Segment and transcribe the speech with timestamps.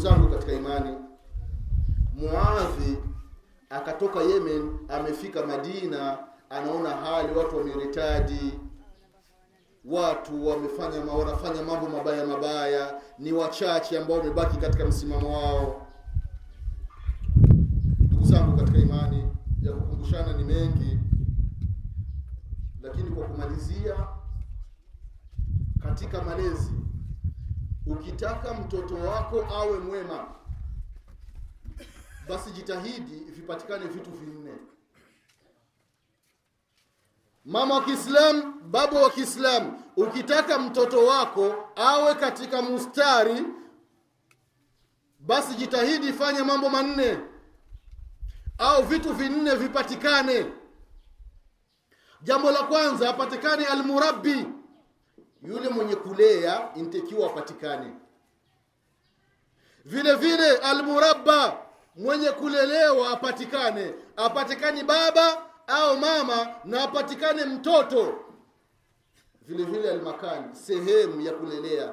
[0.00, 0.94] zangu katika imani
[2.14, 2.96] muadhi
[3.70, 6.18] akatoka yemen amefika madina
[6.50, 8.58] anaona hali watu wameritadi
[9.84, 15.86] watu wamefanya wanafanya mambo mabaya mabaya ni wachache ambao wamebaki katika msimamo wao.
[17.98, 19.24] Ndugu zangu katika imani
[19.62, 20.98] ya kukumbushana ni mengi
[22.82, 23.94] lakini kwa kumalizia
[25.82, 26.72] katika malezi
[27.86, 30.28] ukitaka mtoto wako awe mwema
[32.28, 34.54] basi jitahidi vipatikane vitu vinne.
[37.44, 43.44] Mama wa kiislamu baba wa kiislamu ukitaka mtoto wako awe katika mustari
[45.20, 47.18] basi jitahidi fanya mambo manne.
[48.58, 50.46] Au vitu vinne vipatikane.
[52.22, 54.46] Jambo la kwanza apatikane almurabbi
[55.42, 57.92] yule mwenye kulea intakiwa apatikane.
[59.84, 61.58] Vile vile almurabba
[61.96, 63.94] mwenye kulelewa apatikane.
[64.16, 68.14] Apatikane baba au mama na apatikane mtoto.
[69.42, 71.92] Vile vile almakani sehemu ya kulelea.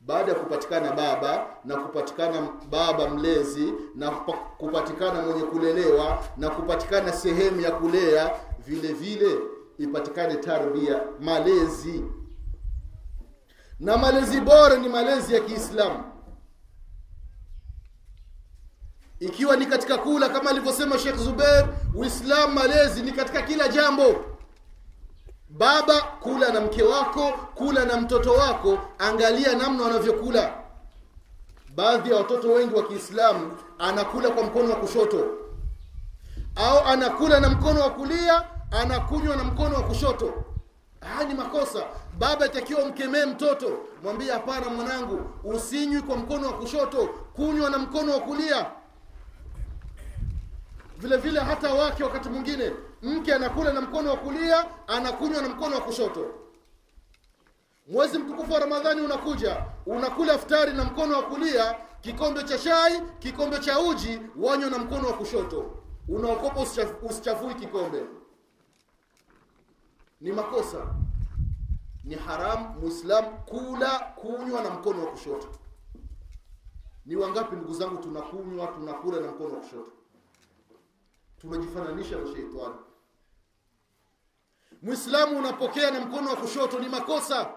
[0.00, 4.10] Baada ya kupatikana baba na kupatikana baba mlezi na
[4.58, 9.38] kupatikana mwenye kulelewa na kupatikana sehemu ya kulea vile vile
[9.78, 12.04] ipatikane tarbia malezi.
[13.80, 16.04] Na malezi bora ni malezi ya kiislamu.
[19.20, 24.24] Ikiwa ni katika kula kama alivyosema Sheikh Zubair Uislamu malezi ni katika kila jambo.
[25.48, 30.54] Baba kula na mke wako kula na mtoto wako angalia namna wanavyokula.
[31.74, 35.39] Baadhi ya watoto wengi wa Kiislamu anakula kwa mkono wa kushoto
[36.56, 40.44] au anakula na mkono wa kulia anakunywa na mkono wa kushoto.
[41.00, 41.84] Haya ni makosa.
[42.18, 43.78] Baba itakiwa mkemee mtoto.
[44.02, 48.66] Mwambie hapana mwanangu usinywi kwa mkono wa kushoto kunywa na mkono wa kulia.
[50.98, 52.72] Vile vile hata wake wakati mwingine
[53.02, 56.26] mke anakula na mkono wa kulia anakunywa na mkono wa kushoto.
[57.88, 59.56] Mwezi mtukufu wa ramadhani unakuja.
[59.86, 65.06] Unakula iftari na mkono wa kulia kikombe cha chai kikombe cha uji wanywa na mkono
[65.06, 65.70] wa kushoto
[66.10, 66.60] unaokopa
[67.02, 68.06] usichafui kikombe.
[70.20, 70.94] Ni makosa.
[72.04, 75.48] Ni haramu muislam kula kunywa na mkono wa kushoto.
[77.06, 79.92] Ni wangapi ndugu zangu tunakunywa tunakula na mkono wa kushoto?
[81.40, 82.74] Tunajifananisha na sheitani.
[84.82, 87.50] Muislamu unapokea na mkono wa kushoto ni makosa.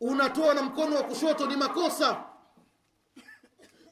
[0.00, 2.24] Unatoa na mkono wa kushoto ni makosa.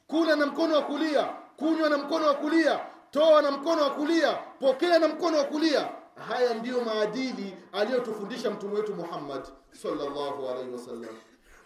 [0.07, 1.23] Kula na mkono wa kulia
[1.57, 4.33] kunywa na mkono wa kulia toa na mkono wa kulia.
[4.59, 5.89] Pokea na mkono wa kulia.
[6.27, 11.15] Haya ndiyo maadili aliyotufundisha mtume wetu muhammad sallallahu alaihi wasallam.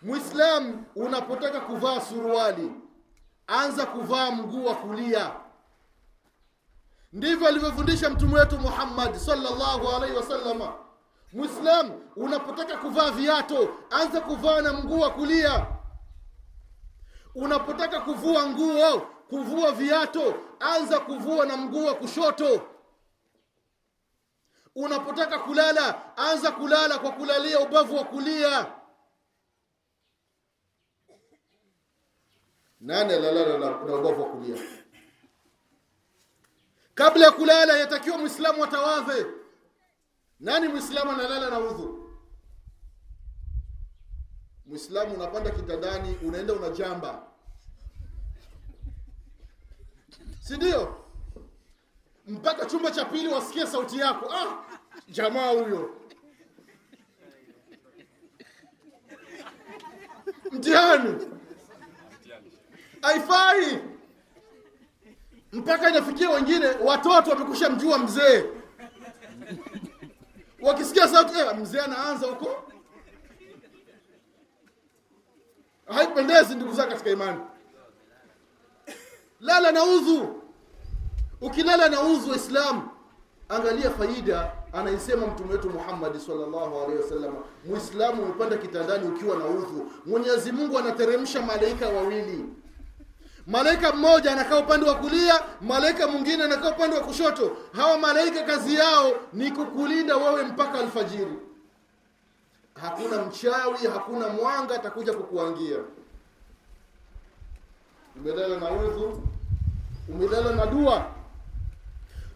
[0.01, 2.71] Mwislam unapotaka kuvaa suruali
[3.47, 5.31] anza kuvaa mguu wa kulia.
[7.13, 10.73] Ndivyo alivyofundisha mtume wetu muhammad sallallahu alaihi wasallama
[11.33, 15.65] mwislam unapotaka kuvaa viato anza kuvaa na mguu wa kulia.
[17.35, 22.67] Unapotaka kuvua nguo kuvua viato anza kuvua na mguu wa kushoto.
[24.75, 28.71] Unapotaka kulala anza kulala kwa kulalia ubavu wa kulia.
[32.81, 34.61] Nani alalala na, ubavu wa kulia?
[36.95, 39.25] Kabla ya kulala yatakiwa mwislamu atawadhe.
[40.39, 42.09] Nani mwislamu analala na udhu?
[44.65, 47.27] Mwislamu unapanda kitandani unaenda unajamba
[50.47, 51.05] si ndio
[52.27, 54.33] mpaka chumba cha pili wasikie sauti yako.
[54.33, 54.63] Ah
[55.09, 55.95] jamaa huyo.
[60.51, 61.27] Mtihani.
[63.01, 63.79] Haifai.
[65.51, 68.43] Mpaka inafikia wengine watoto wamekusha mjua mzee.
[70.61, 72.71] Wakisikia sauti eh, mzee anaanza huko.
[75.85, 77.41] Haipendezi ndugu zake katika imani
[79.45, 80.41] lala na udhu.
[81.41, 82.89] Ukilala na udhu waislamu
[83.49, 87.33] angalia faida anaisema mtume wetu Muhammad sallallahu alaihi wasallam.
[87.65, 89.91] Muislamu umepanda kitandani ukiwa na udhu.
[90.05, 92.45] Mwenyezi mungu anateremsha malaika wawili.
[93.47, 97.57] Malaika mmoja anakaa upande wa kulia malaika mwingine anakaa upande wa kushoto.
[97.71, 101.37] Hawa malaika kazi yao ni kukulinda wewe mpaka alfajiri.
[102.81, 105.77] Hakuna mchawi hakuna mwanga atakuja kukuangia.
[108.15, 109.23] Umelala na udhu
[110.09, 111.05] umelala na dua.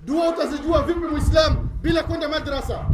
[0.06, 2.86] Dua utazijua vipi mwislamu bila kwenda madrasa?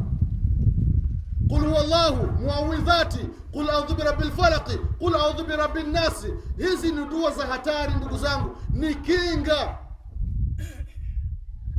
[1.49, 7.31] Qul huwa llahu muawidhati qul audhu birabi lfalaqi qul audhu birabi nnasi hizi ni dua
[7.31, 8.57] za hatari ndugu zangu.
[8.69, 9.77] Ni kinga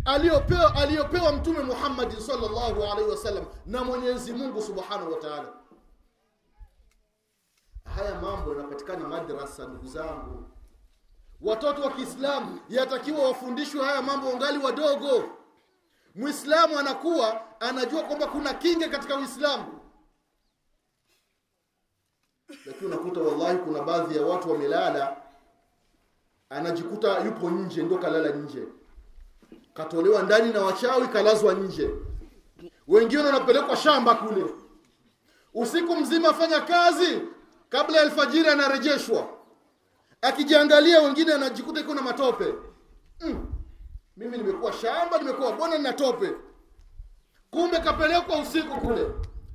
[0.05, 5.49] aliyopewa aliyopewa mtume muhammadin salllahu alaihi wasallam na mwenyezi mungu subhanahu wa taala.
[7.97, 10.51] Haya mambo yanapatikana madrasa ndugu zangu
[11.41, 15.25] watoto wa kiislamu yatakiwa wafundishwe haya mambo wangali wadogo.
[16.15, 19.81] Mwislamu anakuwa anajua kwamba kuna kinga katika uislamu.
[22.67, 25.17] Lakini unakuta wallahi kuna baadhi ya watu wamelala
[26.51, 28.63] anajikuta yupo nje ndo kalala nje.
[29.75, 31.91] Katolewa ndani na wachawi kalazwa nje.
[32.89, 34.45] Wengine wanapelekwa shamba kule.
[35.55, 37.21] Usiku mzima fanya kazi
[37.69, 39.36] kabla ya alfajiri anarejeshwa
[40.23, 42.55] akijiangalia wengine anajikuta iko na matope.
[43.21, 43.47] Mm.
[44.17, 46.31] mimi nimekuwa shamba nimekuwa bona nina tope.
[47.51, 49.07] Kumbe kapelekwa usiku kule.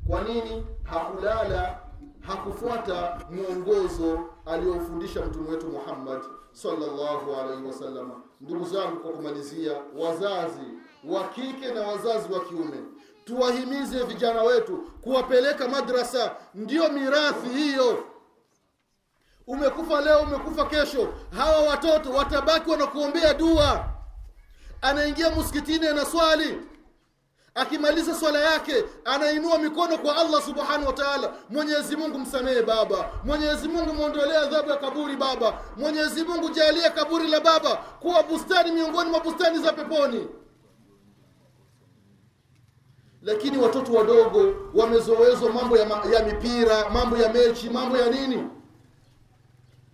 [0.07, 0.65] Kwa nini?
[0.83, 1.79] Hakulala.
[2.19, 6.21] Hakufuata mwongozo aliyofundisha mtume wetu muhammad
[6.51, 8.11] sallallahu alaihi wasallam.
[8.41, 10.61] Ndugu zangu kwa kumalizia wazazi
[11.09, 12.77] wa kike na wazazi wa kiume
[13.25, 16.35] tuwahimize vijana wetu kuwapeleka madrasa.
[16.55, 18.03] Ndiyo mirathi hiyo
[19.47, 21.13] umekufa leo umekufa kesho.
[21.37, 23.85] Hawa watoto watabaki wanakuombea dua.
[24.81, 26.57] Anaingia msikitini anaswali
[27.55, 31.33] akimaliza swala yake anainua mikono kwa allah subhanahu wa taala.
[31.49, 33.11] Mwenyezi mungu msamehe baba.
[33.23, 35.61] Mwenyezi mungu mwondolee adhabu ya kaburi baba.
[35.77, 40.27] Mwenyezi mungu jalie kaburi la baba kuwa bustani miongoni mwa bustani za peponi.
[43.21, 48.47] Lakini watoto wadogo wamezoezwa mambo ya, ma, ya mipira mambo ya mechi mambo ya nini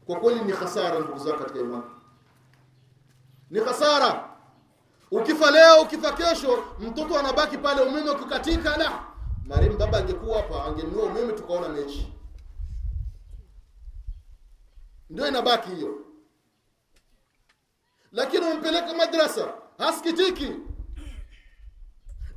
[0.07, 1.83] kwa kweli ni hasara ndugu zangu katika imani.
[3.49, 4.29] Ni hasara
[5.11, 9.03] ukifa leo ukifa kesho mtoto anabaki pale umeme ukikatika la.
[9.45, 12.13] Marehemu baba angekuwa hapa angenunua umeme tukaona mechi.
[15.09, 15.95] Ndio inabaki hiyo.
[18.11, 20.55] Lakini umempeleka madrasa hasikitiki.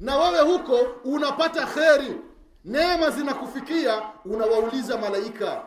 [0.01, 2.17] Na wewe huko unapata kheri.
[2.65, 5.65] Neema zinakufikia unawauliza malaika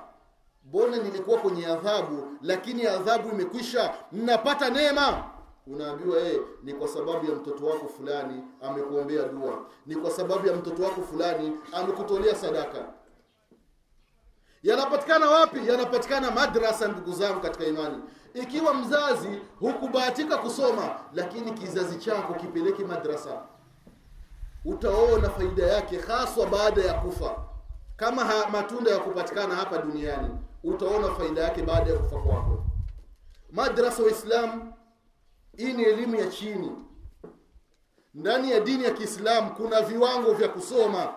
[0.65, 3.93] mbona nilikuwa kwenye adhabu lakini adhabu imekwisha?
[4.11, 5.23] Napata neema.
[5.67, 9.65] Unaambiwa hey, ni kwa sababu ya mtoto wako fulani amekuombea dua.
[9.85, 12.85] Ni kwa sababu ya mtoto wako fulani amekutolea sadaka.
[14.63, 15.67] Yanapatikana wapi?
[15.67, 17.97] Yanapatikana madrasa ndugu zangu katika imani.
[18.33, 19.29] Ikiwa mzazi
[19.59, 23.41] hukubahatika kusoma lakini kizazi chako kipeleke madrasa
[24.65, 27.35] utaona faida yake haswa baada ya kufa.
[27.95, 30.29] Kama ha, matunda ya kupatikana hapa duniani
[30.63, 32.63] utaona faida yake baada ya kufa kwako.
[33.51, 34.73] Madrasa waislamu
[35.57, 36.71] hii ni elimu ya chini.
[38.13, 41.13] Ndani ya dini ya kiislamu kuna viwango vya kusoma.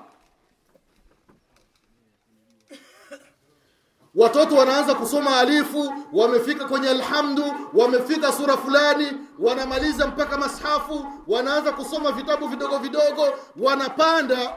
[4.15, 7.45] Watoto wanaanza kusoma alifu wamefika kwenye alhamdu
[7.75, 13.23] wamefika sura fulani wanamaliza mpaka mashafu wanaanza kusoma vitabu vidogo vidogo
[13.57, 14.57] wanapanda.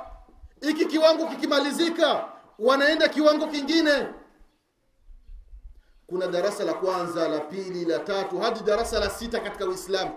[0.62, 2.25] Hiki kiwango kikimalizika
[2.59, 4.07] wanaenda kiwango kingine
[6.09, 10.11] kuna darasa la kwanza la pili la tatu hadi darasa la sita katika uislamu.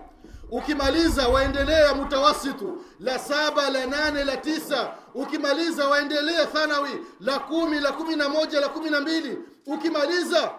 [0.51, 2.81] Ukimaliza waendelea mutawasitu.
[2.99, 4.91] La saba la nane la tisa.
[5.15, 6.89] Ukimaliza waendelea thanawi.
[7.19, 9.37] La kumi la kumi na moja la kumi na mbili.
[9.65, 10.51] Ukimaliza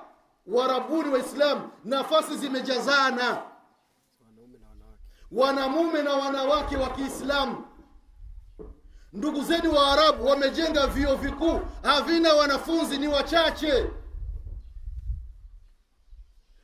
[0.46, 3.42] warabuni waislamu nafasi zimejazana.
[5.32, 7.64] Wanamume na wanawake wa kiislamu.
[9.12, 11.60] Ndugu zenu wa arabu wamejenga vio vikuu.
[11.82, 13.86] Havina wanafunzi ni wachache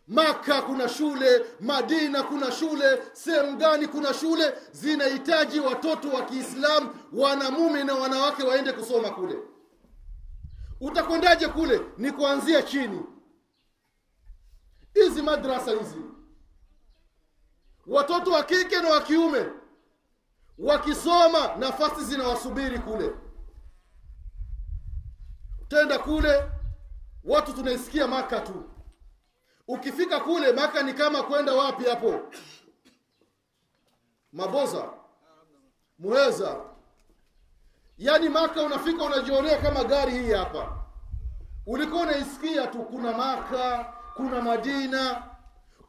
[0.08, 4.54] maka kuna shule madina kuna shule sehemu gani kuna shule?
[4.72, 9.38] Zinahitaji watoto wa kiislamu wanamume na wanawake waende kusoma kule.
[10.80, 11.80] Utakwendaje kule?
[11.98, 13.02] Ni kuanzia chini.
[14.94, 15.96] Hizi madrasa hizi.
[17.86, 19.46] Watoto wa kike na wa kiume
[20.58, 23.12] wakisoma nafasi zinawasubiri kule.
[25.68, 26.42] Tenda kule
[27.24, 28.64] watu tunaisikia maka tu
[29.68, 32.20] ukifika kule maka ni kama kwenda wapi hapo?
[34.32, 34.88] Maboza
[35.98, 36.60] muheza.
[37.98, 40.76] Yaani maka unafika unajionea kama gari hii hapa.
[41.66, 45.22] Ulikuwa unaisikia tu kuna maka kuna madina.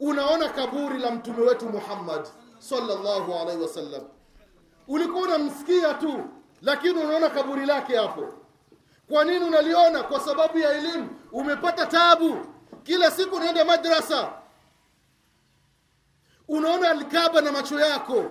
[0.00, 4.02] Unaona kaburi la mtume wetu muhammad sallallahu alaihi wasallam.
[4.88, 6.24] Ulikuwa unamsikia tu
[6.62, 8.34] lakini unaona kaburi lake hapo.
[9.08, 10.02] Kwa nini unaliona?
[10.02, 11.08] Kwa sababu ya elimu.
[11.32, 12.46] Umepata tabu
[12.82, 14.32] kila siku unaenda madrasa.
[16.48, 18.30] Unaona alkaba na macho yako.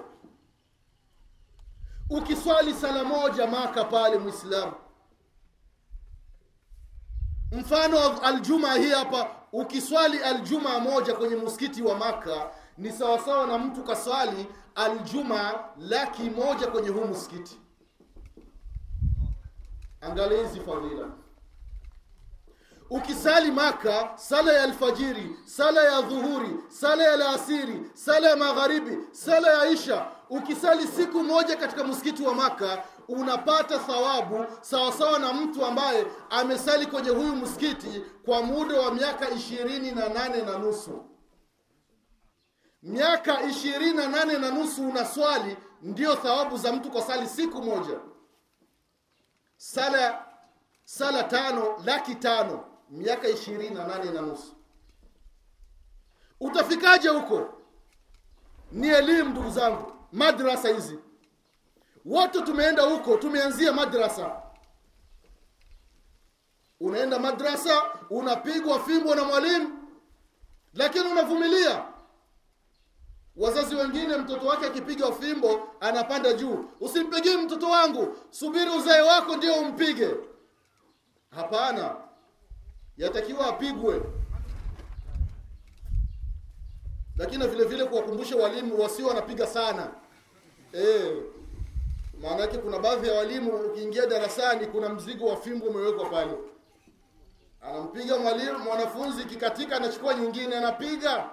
[2.10, 4.74] Ukiswali sala moja maka pale mwislamu
[7.51, 13.58] mfano wa aljumaa hii hapa ukiswali aljuma moja kwenye msikiti wa maka ni sawasawa na
[13.58, 17.60] mtu kaswali aljumaa laki moja kwenye huu msikiti.
[20.01, 21.08] Angalia hizi fadhila
[22.93, 29.48] ukisali maka sala ya alfajiri sala ya dhuhuri sala ya alasiri sala ya magharibi sala
[29.53, 30.07] ya isha.
[30.29, 37.10] Ukisali siku moja katika msikiti wa maka unapata thawabu sawasawa na mtu ambaye amesali kwenye
[37.10, 41.05] huyu msikiti kwa muda wa miaka ishirini na nane na nusu.
[42.83, 48.00] Miaka ishirini na nane na nusu unaswali ndiyo thawabu za mtu kwa sali siku moja.
[49.57, 50.25] Sala
[50.86, 54.55] sala tano laki tano miaka ishirini na nane na nusu.
[56.39, 57.53] Utafikaje huko?
[58.71, 61.00] Ni elimu ndugu zangu madrasa hizi.
[62.05, 64.41] Wote tumeenda huko tumeanzia madrasa.
[66.79, 69.88] Unaenda madrasa unapigwa fimbo na mwalimu
[70.74, 71.86] lakini unavumilia.
[73.36, 76.65] Wazazi wengine mtoto wake akipiga fimbo anapanda juu.
[76.79, 78.17] Usimpigie mtoto wangu.
[78.29, 80.15] Subiri uzae wako ndio umpige.
[81.36, 81.95] Hapana
[83.01, 84.01] yatakiwa apigwe.
[87.17, 89.91] Lakini vile vile kuwakumbusha walimu wasio wanapiga sana.
[90.74, 91.12] E,
[92.22, 96.31] maana yake kuna baadhi ya walimu ukiingia darasani kuna mzigo wa fimbo umewekwa pale.
[97.62, 101.29] Anampiga mwalimu mwanafunzi kikatika anachukua nyingine anapiga.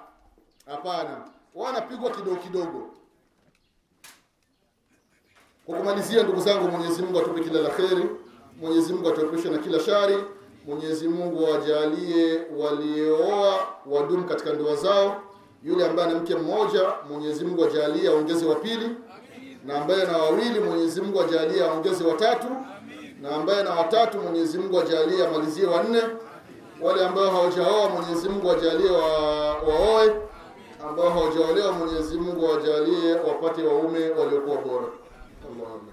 [0.66, 2.94] Hapana wao anapigwa kidogo kidogo.
[5.66, 8.04] Kwa kumalizia ndugu zangu mwenyezi mungu atupe kila la kheri
[8.60, 10.16] mwenyezi mungu atuepushe na kila shari
[10.68, 15.22] mwenyezi mungu awajalie walioa wadumu katika ndoa zao.
[15.64, 18.90] Yule ambaye ana mke mmoja mwenyezi mungu ajalie aongeze wa pili.
[19.66, 22.46] Na ambaye na wawili mwenyezi mungu ajalie aongeze watatu
[23.22, 26.02] na ambaye na watatu mwenyezi mungu ajalie amalizie wanne
[26.82, 29.08] wale ambao hawajaoa mwenyezi mungu ajalie wa,
[29.54, 30.12] waoe.
[30.88, 34.86] Ambao hawajaolewa mwenyezi mungu awajalie wapate waume waliokuwa bora.
[35.46, 35.92] Allahumma